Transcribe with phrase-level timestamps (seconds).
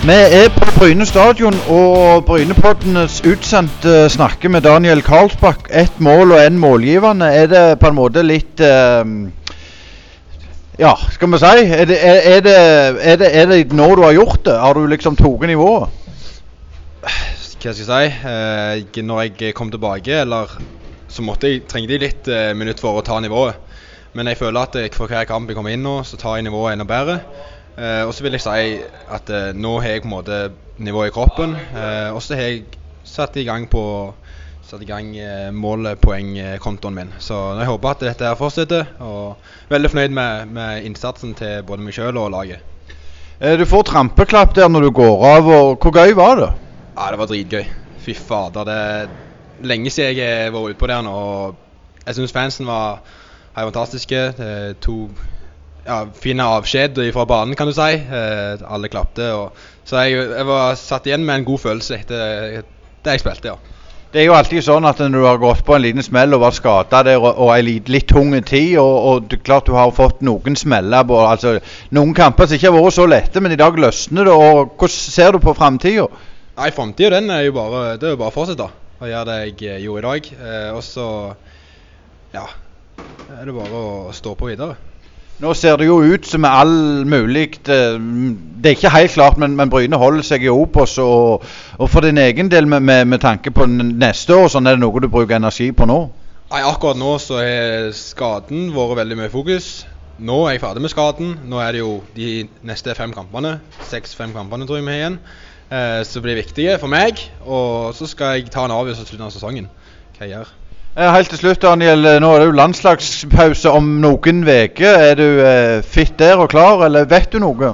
[0.00, 5.66] Vi er på Bryne stadion, og Brynepoddenes utsendte snakker med Daniel Karlsbakk.
[5.68, 7.28] Ett mål og én målgivende.
[7.28, 9.04] Er det på en måte litt eh,
[10.80, 11.66] Ja, skal vi si?
[11.76, 14.56] Er det, er, det, er, det, er det nå du har gjort det?
[14.56, 15.92] Har du liksom tatt nivået?
[17.04, 18.02] Hva skal jeg si?
[18.32, 20.56] Eh, når jeg kom tilbake, eller
[21.12, 23.60] så måtte jeg, trengte jeg litt eh, minutt for å ta nivået.
[24.16, 26.48] Men jeg føler at jeg, for hver kamp jeg kommer inn nå, så tar jeg
[26.48, 27.20] nivået enda bedre.
[27.80, 28.80] Eh, og så vil jeg si
[29.16, 30.40] at eh, nå har jeg på en måte
[30.78, 31.56] nivået i kroppen.
[31.56, 32.64] Eh, og så har jeg
[33.04, 33.82] satt i gang på
[34.70, 37.14] satt i gang eh, målpoengkontoen min.
[37.18, 38.92] Så jeg håper at dette her fortsetter.
[39.02, 42.62] Og veldig fornøyd med, med innsatsen til både meg sjøl og laget.
[43.40, 45.48] Eh, du får trampeklapp der når du går av.
[45.48, 46.52] og Hvor gøy var det?
[46.94, 47.64] Ja, det var dritgøy.
[48.04, 48.68] Fy fader.
[48.68, 51.16] Det er lenge siden jeg har vært utpå der nå.
[51.16, 53.00] og Jeg syns fansen var
[53.56, 54.22] helt fantastiske.
[54.38, 55.24] Det tok
[55.90, 57.90] ja, fin avskjed fra banen, kan du si.
[57.98, 59.32] Eh, alle klapte.
[59.34, 62.62] Og, så jeg, jeg, var satt igjen med en god følelse etter
[63.00, 63.76] det jeg spilte, ja.
[64.10, 66.40] Det er jo alltid sånn at når du har gått på en liten smell og
[66.42, 69.92] vært skada og, og ei litt, litt tung tid, og, og det, klart du har
[69.94, 71.52] fått noen smeller på altså,
[71.94, 74.34] Noen kamper som ikke har vært så lette, men i dag løsner det.
[74.34, 76.08] og Hvordan ser du på framtida?
[76.58, 78.66] Nei, Framtida er jo bare det er jo bare å fortsette
[79.00, 80.30] å gjøre det jeg eh, gjorde i dag.
[80.42, 81.06] Eh, og så
[82.34, 82.48] ja,
[83.38, 84.89] er det bare å stå på videre.
[85.40, 86.72] Nå ser det jo ut som all
[87.08, 90.98] mulig eh, Det er ikke helt klart, men, men Bryne holder seg i Opos.
[91.00, 91.46] Og,
[91.78, 94.84] og, for din egen del, med, med, med, tanke på neste år, sånn er det
[94.84, 96.00] noe du bruker energi på nå?
[96.50, 99.70] Nei, Akkurat nå så har skaden vært veldig mye fokus.
[100.20, 101.32] Nå er jeg ferdig med skaden.
[101.48, 102.30] Nå er det jo de
[102.68, 103.56] neste fem kampene.
[103.88, 105.20] Seks-fem kampene tror jeg vi har igjen.
[105.70, 107.22] Eh, som blir viktige for meg.
[107.46, 109.70] Og så skal jeg ta en avgjørelse til slutten av sesongen.
[110.18, 110.56] Hva jeg gjør.
[110.96, 112.02] Eh, helt til slutt, Daniel.
[112.02, 114.88] Eh, nå er det jo landslagspause om noen uker.
[114.90, 117.70] Er du eh, fit der og klar, eller vet du noe?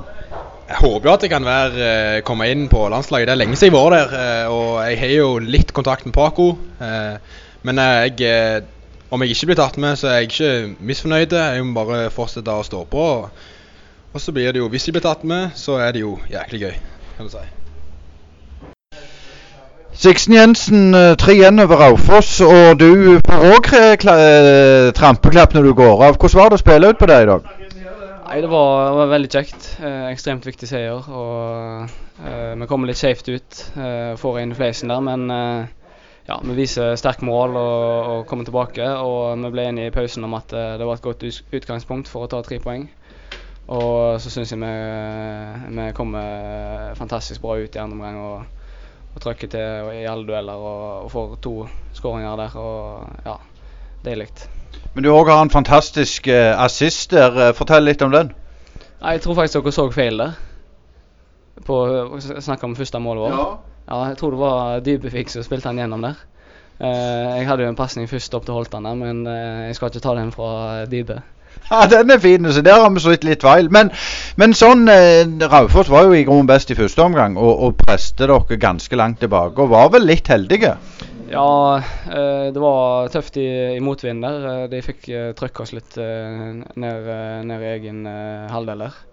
[0.66, 3.31] Jeg håper jo at jeg kan være, komme inn på landslaget.
[3.31, 4.15] Det er lenge siden jeg var der.
[4.21, 6.50] Eh, og jeg har jo litt kontakt med Paco.
[7.66, 8.65] Men jeg,
[9.10, 10.54] om jeg ikke blir tatt med, så er jeg ikke
[10.84, 11.33] misfornøyd.
[11.41, 13.06] Jeg må bare fortsette å stå på.
[14.12, 16.66] Og så blir det jo, hvis jeg blir tatt med, så er det jo jæklig
[16.66, 16.77] gøy,
[17.16, 17.48] kan du si.
[19.97, 25.73] Siksen Jensen, eh, tre igjen over Raufoss, og du får òg eh, trampeklapp når du
[25.79, 26.19] går av.
[26.21, 27.47] Hvordan var det å spille ut på det i dag?
[28.27, 29.69] Nei, Det var, var veldig kjekt.
[29.81, 31.01] Eh, ekstremt viktig seier.
[31.01, 31.89] og
[32.21, 33.62] eh, Vi kommer litt skjevt ut.
[33.73, 35.71] Eh, får inn fleisen der, men eh,
[36.28, 38.91] ja, vi viser sterk moral og, og kommer tilbake.
[39.01, 42.31] Og vi ble enige i pausen om at det var et godt utgangspunkt for å
[42.34, 42.84] ta tre poeng.
[43.73, 44.75] Og så syns jeg vi,
[45.73, 48.21] vi kommer fantastisk bra ut i andre omgang.
[48.21, 48.56] og
[49.16, 51.54] og trykker til i alle dueller og, og får to
[51.97, 52.56] skåringer der.
[52.60, 53.37] og ja,
[54.04, 54.28] Deilig.
[54.94, 57.34] Men du òg har en fantastisk uh, assist der.
[57.49, 58.34] Eh, fortell litt om den.
[59.00, 60.37] Nei, Jeg tror faktisk dere så feil der.
[61.66, 61.81] På
[62.21, 63.38] Snakk om første målet vårt.
[63.41, 63.75] Ja.
[63.88, 64.03] ja.
[64.12, 66.21] Jeg tror det var Dybevik som spilte han gjennom der.
[66.77, 70.28] Jeg hadde jo en pasning først opp til Holtan men jeg skal ikke ta den
[70.34, 71.22] fra Dybe.
[71.71, 72.53] Ja, den er fin.
[72.53, 73.71] så Der har vi slitt litt feil.
[73.75, 73.91] Men,
[74.37, 78.27] men sånn eh, Raufoss var jo i grunnen best i første omgang og, og preste
[78.27, 79.62] dere ganske langt tilbake.
[79.62, 80.77] Og var vel litt heldige?
[81.27, 84.47] Ja, eh, det var tøft i, i motvind der.
[84.53, 88.87] Eh, de fikk eh, trykket oss litt eh, ned, eh, ned, i egen eh, halvdel
[88.87, 89.05] der.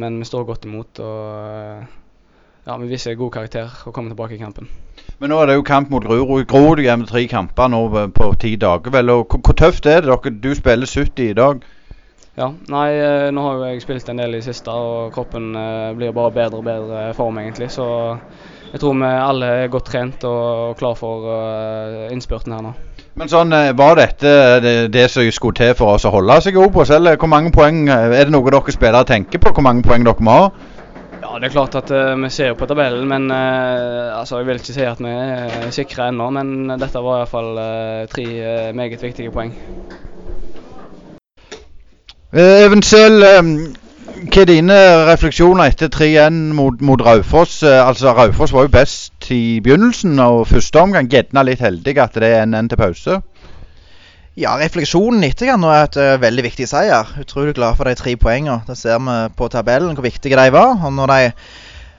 [0.00, 0.98] men vi står godt imot.
[1.04, 1.82] og
[2.64, 4.68] ja, vi viser god karakter og kommer tilbake i kampen.
[5.18, 6.44] Men nå er det jo kamp mot Grorud.
[6.46, 7.80] Grorud med tre kamper nå
[8.14, 8.90] på ti dager.
[8.90, 10.34] vel, og Hvor tøft er det dere?
[10.42, 11.64] Du spiller 70 i dag.
[12.38, 15.94] Ja, nei, eh, nå har jo jeg spilt en del i siste, og kroppen eh,
[15.98, 17.66] blir bare bedre og bedre form, egentlig.
[17.70, 18.14] Så
[18.70, 21.26] jeg tror vi alle er godt trent og klar for
[22.12, 22.72] innspurten her nå.
[23.18, 26.90] Men sånn, Var dette det, det som skulle til for oss å holde seg Obos,
[26.94, 29.50] eller hvor mange poeng er det noe dere spillere tenker på?
[29.50, 30.50] Hvor mange poeng dere må ha?
[31.18, 34.60] Ja, det er klart at uh, vi ser på tabellen, men uh, altså, jeg vil
[34.60, 36.28] ikke si at vi er sikre ennå.
[36.30, 39.54] Men dette var iallfall uh, tre uh, meget viktige poeng.
[42.38, 43.52] Eventuelt, um,
[44.28, 44.78] hva er dine
[45.08, 47.62] refleksjoner etter 3-1 mot, mot Raufoss?
[47.62, 51.10] altså, Raufoss var jo best i begynnelsen og første omgang.
[51.10, 53.20] Gjerne litt heldig at det er en, en til pause.
[54.38, 57.08] Ja, refleksjonen etter nå er et uh, veldig viktig seier.
[57.18, 58.60] Utrolig glad for de tre poengene.
[58.68, 60.76] Det ser vi på tabellen hvor viktige de var.
[60.78, 61.32] Og når de,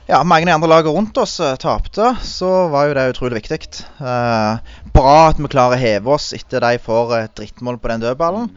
[0.08, 3.42] ja, mange av de andre lagene rundt oss uh, tapte, så var jo det utrolig
[3.42, 3.60] viktig.
[4.00, 4.56] Uh,
[4.96, 8.48] bra at vi klarer å heve oss etter de får et drittmål på den dødballen.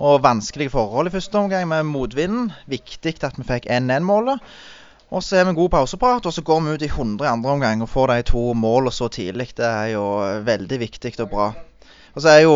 [0.00, 2.50] Og vanskelige forhold i første omgang med motvinden.
[2.66, 4.42] Viktig at vi fikk 1-1-målet.
[5.14, 7.30] Og så er vi en god pauseprat, og så går vi ut i 100 i
[7.30, 9.52] andre omgang og får de to målene så tidlig.
[9.62, 10.06] Det er jo
[10.50, 11.52] veldig viktig og bra.
[12.14, 12.54] Og så er jo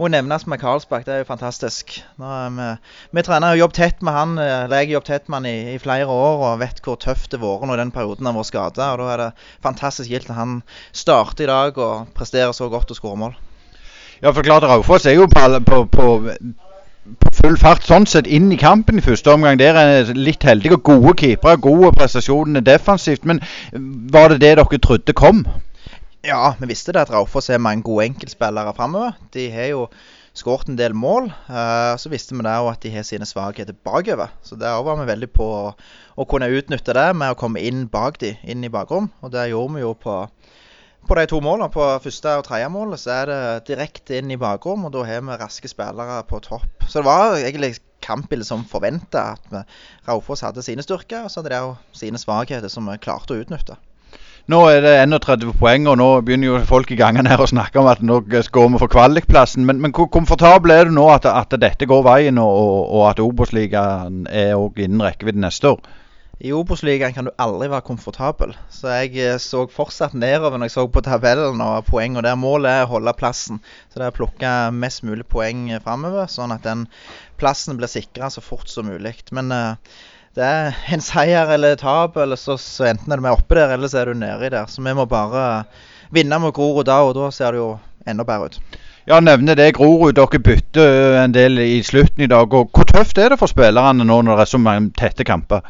[0.00, 1.04] må nevnes med Karlsbakk.
[1.04, 1.98] Det er jo fantastisk.
[2.16, 2.68] Vi,
[3.12, 5.78] vi trener jo jobber tett med han, eller jeg jobbet tett med han i, i,
[5.82, 8.40] flere år og vet hvor tøft det har vært nå i den perioden han har
[8.40, 8.90] vært skada.
[8.96, 9.30] Da er det
[9.64, 10.60] fantastisk gildt at han
[10.96, 13.38] starter i dag og presterer så godt og skårer mål.
[14.22, 16.08] Ja, for klart Raufoss er jo på, på, på,
[17.18, 19.58] på, full fart sånn sett inn i kampen i første omgang.
[19.60, 23.26] Der er litt heldige og gode keepere, gode prestasjoner defensivt.
[23.28, 23.42] Men
[24.14, 25.44] var det det dere trodde kom?
[26.22, 29.16] Ja, vi visste det at Raufoss er mange gode enkeltspillere framover.
[29.34, 29.80] De har jo
[30.38, 31.32] skåret en del mål.
[31.48, 34.30] Uh, så visste vi òg at de har sine svakheter bakover.
[34.46, 38.22] Så der var vi veldig på å, kunne utnytte det med å komme inn bak
[38.22, 39.10] de, inn i bakrom.
[39.18, 40.16] Og det gjorde vi jo på,
[41.10, 41.72] på de to målene.
[41.74, 43.42] På første og tredje målet så er det
[43.74, 46.86] direkte inn i bakrom, og da har vi raske spillere på topp.
[46.86, 49.32] Så det var egentlig kampbildet som forventa.
[49.34, 53.42] At Raufoss hadde sine styrker, og så hadde de sine svakheter som vi klarte å
[53.42, 53.82] utnytte.
[54.50, 57.78] Nå er det 31 poeng, og nå begynner jo folk i gangen her å snakke
[57.78, 59.62] om at nå går vi for kvalikplassen.
[59.68, 63.22] Men, men hvor komfortabel er du nå at, at dette går veien, og, og at
[63.22, 65.92] Obos-ligaen er også innen rekkevidde neste år?
[66.42, 68.56] I Obos-ligaen kan du aldri være komfortabel.
[68.66, 72.16] Så jeg eh, så fortsatt nedover når jeg så på tabellen og poeng.
[72.18, 73.60] Og der målet er å holde plassen.
[73.92, 76.88] Så det er å plukke mest mulig poeng framover, sånn at den
[77.38, 79.20] plassen blir sikra så fort som mulig.
[79.30, 80.00] Men uh,
[80.36, 83.74] det er en seier eller tap, eller så, så enten er du med oppe der,
[83.74, 84.70] eller så er du nedi der.
[84.70, 85.64] Så vi må bare
[86.14, 87.74] vinne mot Grorud da, og da ser det jo
[88.08, 88.80] enda bedre ut.
[89.10, 90.14] Ja, nevner det Grorud.
[90.16, 92.54] Dere bytter en del i slutten i dag.
[92.54, 95.66] og Hvor tøft er det for spillerne nå når det er så mange tette kamper?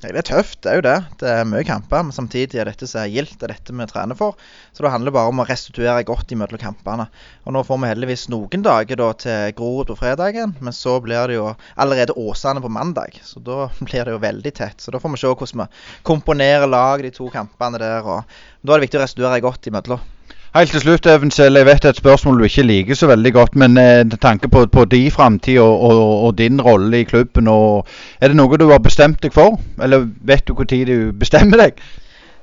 [0.00, 0.94] Det er tøft, det er jo det.
[1.20, 2.06] Det er mye kamper.
[2.06, 3.34] Men samtidig er dette som er gildt.
[3.36, 4.38] Det er dette vi trener for.
[4.72, 7.04] Så det handler bare om å restituere godt imellom kampene.
[7.44, 10.54] Og nå får vi heldigvis noen dager da til Grorud på fredagen.
[10.64, 13.20] Men så blir det jo allerede Åsane på mandag.
[13.28, 14.80] Så da blir det jo veldig tett.
[14.80, 15.68] Så da får vi se hvordan vi
[16.08, 18.00] komponerer lag de to kampene der.
[18.00, 18.24] Og
[18.64, 20.08] da er det viktig å restituere godt imellom.
[20.50, 23.06] Helt til slutt, Even Selv, jeg vet det er et spørsmål du ikke liker så
[23.06, 23.56] veldig godt.
[23.56, 27.48] Men eh, tanke på, på din framtid og, og, og, din rolle i klubben.
[27.48, 27.86] Og,
[28.20, 29.60] er det noe du har bestemt deg for?
[29.82, 31.78] Eller vet du når du bestemmer deg?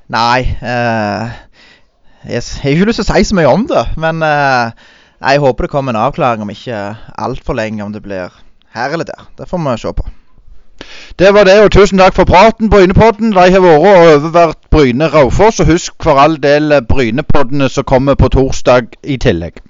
[0.07, 0.39] Nei.
[0.39, 1.35] Eh,
[2.31, 3.83] jeg har ikke lyst til å si så mye om det.
[3.99, 4.71] Men eh,
[5.19, 8.31] jeg håper det kommer en avklaring om ikke altfor lenge, om det blir
[8.71, 9.27] her eller der.
[9.37, 10.07] Det får vi se på.
[11.19, 13.31] Det var det, og tusen takk for praten, Brynepodden.
[13.35, 15.59] De har vært og overvært Bryne Raufoss.
[15.59, 19.66] Og husk for all del Brynepoddene som kommer på torsdag i tillegg.